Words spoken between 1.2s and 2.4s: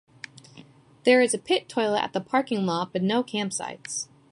is a pit toilet at the